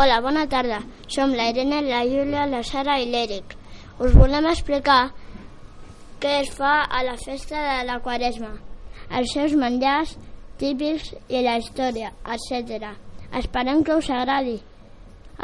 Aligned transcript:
Hola, 0.00 0.20
bona 0.22 0.44
tarda. 0.46 0.76
Som 1.08 1.32
la 1.34 1.48
Irene, 1.50 1.80
la 1.82 2.04
Júlia, 2.06 2.44
la 2.46 2.60
Sara 2.62 3.00
i 3.02 3.08
l'Eric. 3.10 3.56
Us 3.98 4.12
volem 4.14 4.46
explicar 4.46 5.08
què 6.22 6.36
es 6.44 6.52
fa 6.54 6.74
a 6.98 7.00
la 7.02 7.16
festa 7.18 7.64
de 7.64 7.80
la 7.88 7.96
Quaresma, 8.04 8.52
els 9.18 9.34
seus 9.34 9.56
menjars 9.58 10.12
típics 10.62 11.10
i 11.26 11.42
la 11.48 11.56
història, 11.58 12.12
etc. 12.36 12.92
Esperem 13.42 13.82
que 13.82 13.98
us 13.98 14.12
agradi. 14.20 14.54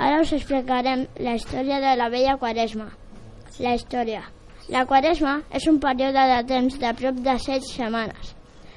Ara 0.07 0.23
us 0.23 0.37
explicarem 0.39 1.09
la 1.19 1.35
història 1.35 1.83
de 1.89 1.99
la 1.99 2.11
vella 2.15 2.39
Quaresma. 2.39 2.93
La 3.59 3.75
història. 3.75 4.23
La 4.71 4.87
Quaresma 4.87 5.41
és 5.51 5.67
un 5.67 5.83
període 5.83 6.31
de 6.37 6.43
temps 6.55 6.83
de 6.87 6.99
prop 7.03 7.23
de 7.27 7.41
7 7.51 7.73
setmanes. 7.75 8.37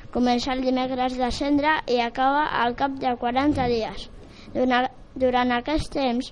Comença 0.10 0.58
el 0.58 0.66
dimecres 0.66 1.22
de 1.22 1.34
cendre 1.44 1.82
i 1.86 2.02
acaba 2.02 2.48
al 2.66 2.74
cap 2.82 2.98
de 2.98 3.14
40 3.22 3.74
dies. 3.78 4.10
Durant, 4.56 4.90
durant 5.22 5.52
aquest 5.56 5.92
temps 5.94 6.32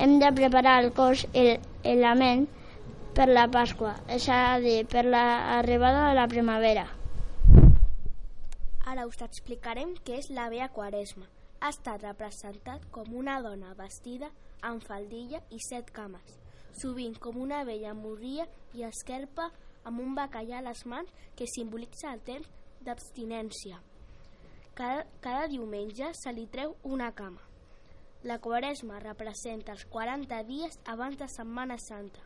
hem 0.00 0.18
de 0.22 0.30
preparar 0.36 0.78
el 0.82 0.92
cos 0.96 1.26
i, 1.36 1.58
la 2.00 2.14
ment 2.16 2.46
per 3.16 3.26
la 3.28 3.46
Pasqua, 3.52 3.96
és 4.08 4.28
a 4.30 4.58
dir, 4.62 4.84
per 4.88 5.04
l'arribada 5.04 6.08
de 6.08 6.14
la 6.16 6.26
primavera. 6.30 6.86
Ara 8.90 9.06
us 9.06 9.20
explicarem 9.22 9.92
què 10.06 10.20
és 10.22 10.30
la 10.34 10.48
Vea 10.52 10.70
Quaresma. 10.74 11.26
Ha 11.60 11.68
estat 11.74 12.02
representat 12.06 12.86
com 12.94 13.10
una 13.14 13.36
dona 13.44 13.74
vestida 13.76 14.30
amb 14.64 14.84
faldilla 14.86 15.42
i 15.52 15.60
set 15.66 15.90
cames, 15.92 16.38
sovint 16.80 17.18
com 17.20 17.36
una 17.42 17.60
vella 17.68 17.92
morria 17.94 18.46
i 18.74 18.86
esquerpa 18.88 19.50
amb 19.84 20.00
un 20.00 20.16
bacallà 20.16 20.60
a 20.60 20.66
les 20.70 20.86
mans 20.86 21.12
que 21.36 21.48
simbolitza 21.50 22.14
el 22.14 22.24
temps 22.24 22.48
d'abstinència. 22.86 23.82
Cada, 24.74 25.04
cada 25.20 25.46
diumenge 25.52 26.14
se 26.16 26.32
li 26.32 26.46
treu 26.48 26.76
una 26.88 27.12
cama. 27.12 27.49
La 28.22 28.36
quaresma 28.38 28.98
representa 29.00 29.72
els 29.72 29.86
40 29.88 30.42
dies 30.44 30.74
abans 30.84 31.16
de 31.16 31.28
Setmana 31.32 31.78
Santa. 31.80 32.20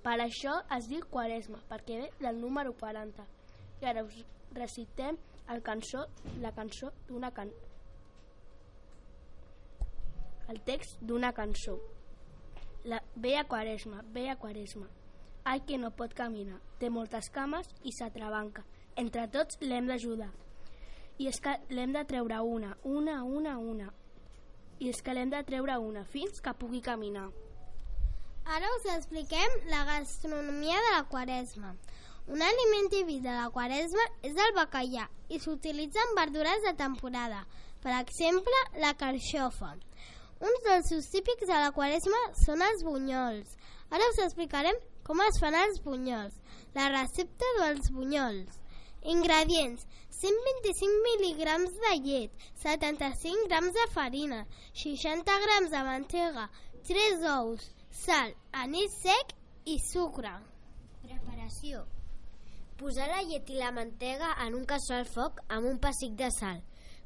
Per 0.00 0.14
això 0.24 0.54
es 0.72 0.86
diu 0.88 1.04
quaresma, 1.12 1.58
perquè 1.68 1.98
ve 2.00 2.06
del 2.22 2.40
número 2.40 2.72
40. 2.72 3.26
I 3.82 3.88
ara 3.90 4.04
us 4.06 4.16
recitem 4.56 5.18
el 5.52 5.60
cançó, 5.60 6.06
la 6.40 6.54
cançó 6.56 6.88
d'una 7.08 7.30
can... 7.36 7.52
el 10.48 10.62
text 10.64 10.96
d'una 11.04 11.34
cançó. 11.36 11.76
La 12.84 13.02
vella 13.14 13.44
quaresma, 13.44 14.00
vella 14.16 14.38
quaresma. 14.40 14.88
Ai 15.44 15.60
que 15.68 15.76
no 15.76 15.92
pot 15.92 16.16
caminar, 16.16 16.62
té 16.80 16.88
moltes 16.88 17.28
cames 17.28 17.68
i 17.84 17.92
s'atrabanca. 17.92 18.64
Entre 18.96 19.28
tots 19.28 19.60
l'hem 19.60 19.86
d'ajudar. 19.86 20.32
I 21.20 21.28
és 21.28 21.44
que 21.44 21.58
l'hem 21.68 21.92
de 21.92 22.08
treure 22.08 22.40
una, 22.40 22.76
una, 22.88 23.22
una, 23.22 23.58
una. 23.58 23.92
I 24.80 24.90
és 24.90 25.02
que 25.04 25.14
l'hem 25.14 25.30
de 25.30 25.40
treure 25.46 25.76
una 25.84 26.02
fins 26.08 26.40
que 26.40 26.56
pugui 26.56 26.80
caminar. 26.80 27.28
Ara 28.50 28.70
us 28.78 28.86
expliquem 28.94 29.56
la 29.70 29.84
gastronomia 29.84 30.78
de 30.86 30.92
la 30.96 31.02
quaresma. 31.12 31.74
Un 32.26 32.42
aliment 32.42 32.88
típic 32.90 33.20
de 33.22 33.34
la 33.34 33.50
quaresma 33.54 34.06
és 34.26 34.38
el 34.44 34.54
bacallà 34.56 35.04
i 35.28 35.38
s'utilitzen 35.38 36.16
verdures 36.16 36.64
de 36.64 36.72
temporada, 36.78 37.44
per 37.84 37.92
exemple, 37.98 38.64
la 38.82 38.94
carxofa. 38.94 39.74
Uns 40.40 40.62
dolços 40.64 41.10
típics 41.12 41.46
de 41.48 41.56
la 41.60 41.72
quaresma 41.76 42.20
són 42.40 42.64
els 42.64 42.84
bunyols. 42.86 43.56
Ara 43.90 44.08
us 44.12 44.20
explicarem 44.24 44.78
com 45.04 45.20
es 45.26 45.38
fan 45.42 45.56
els 45.58 45.80
bunyols. 45.84 46.36
La 46.74 46.88
recepta 46.94 47.48
dels 47.58 47.90
bunyols. 47.92 48.60
Ingredients. 49.14 49.86
125 50.20 50.96
mil·ligrams 51.06 51.76
de 51.80 51.92
llet, 52.04 52.42
75 52.60 53.46
grams 53.48 53.72
de 53.72 53.84
farina, 53.94 54.40
60 54.76 55.36
grams 55.46 55.70
de 55.72 55.80
mantega, 55.86 56.44
3 56.88 57.24
ous, 57.38 57.70
sal, 58.02 58.34
anís 58.52 58.98
sec 59.00 59.32
i 59.64 59.78
sucre. 59.80 60.34
Preparació. 61.06 61.86
Posar 62.76 63.08
la 63.08 63.22
llet 63.24 63.48
i 63.48 63.56
la 63.62 63.72
mantega 63.72 64.34
en 64.44 64.60
un 64.60 64.68
cassó 64.68 64.98
al 64.98 65.08
foc 65.08 65.40
amb 65.48 65.72
un 65.72 65.80
pessic 65.80 66.12
de 66.20 66.28
sal. 66.36 66.60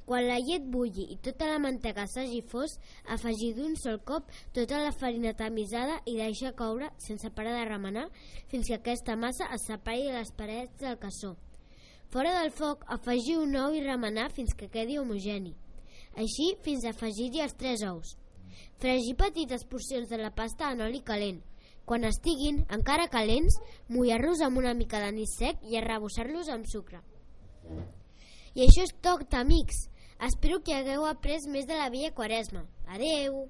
Quan 0.05 0.27
la 0.27 0.43
llet 0.43 0.67
bulli 0.75 1.07
i 1.15 1.21
tota 1.23 1.47
la 1.49 1.63
mantega 1.63 2.05
s'hagi 2.11 2.43
fos, 2.51 2.75
afegir 3.15 3.55
d'un 3.57 3.79
sol 3.79 4.03
cop 4.05 4.29
tota 4.59 4.83
la 4.83 4.93
farina 4.93 5.33
tamisada 5.39 6.03
i 6.11 6.19
deixar 6.19 6.57
coure 6.59 6.91
sense 7.07 7.31
parar 7.31 7.55
de 7.61 7.65
remenar 7.71 8.11
fins 8.51 8.67
que 8.69 8.83
aquesta 8.83 9.17
massa 9.17 9.49
es 9.55 9.71
separi 9.71 10.11
de 10.11 10.19
les 10.19 10.35
parets 10.35 10.83
del 10.83 10.99
cassó. 10.99 11.37
Fora 12.15 12.31
del 12.39 12.53
foc, 12.55 12.85
afegir 12.95 13.41
un 13.43 13.57
ou 13.59 13.73
i 13.75 13.81
remenar 13.83 14.29
fins 14.31 14.53
que 14.55 14.69
quedi 14.71 15.01
homogeni. 15.01 15.51
Així 16.15 16.53
fins 16.63 16.85
a 16.85 16.93
afegir-hi 16.95 17.41
els 17.43 17.57
tres 17.59 17.83
ous. 17.89 18.13
Fregir 18.79 19.17
petites 19.19 19.65
porcions 19.67 20.07
de 20.13 20.21
la 20.21 20.31
pasta 20.37 20.69
en 20.71 20.85
oli 20.87 21.01
calent. 21.09 21.41
Quan 21.85 22.07
estiguin 22.07 22.61
encara 22.77 23.09
calents, 23.11 23.59
mullar-los 23.91 24.45
amb 24.47 24.63
una 24.63 24.77
mica 24.79 25.03
d'anís 25.03 25.35
sec 25.41 25.67
i 25.67 25.75
arrebossar-los 25.81 26.53
amb 26.55 26.71
sucre. 26.71 27.03
I 28.55 28.63
això 28.63 28.87
és 28.87 28.95
tot, 29.03 29.27
amics. 29.35 29.89
Espero 30.23 30.63
que 30.63 30.79
hagueu 30.79 31.11
après 31.11 31.51
més 31.51 31.67
de 31.67 31.83
la 31.83 31.91
vella 31.91 32.15
quaresma. 32.15 32.63
Adeu! 32.95 33.49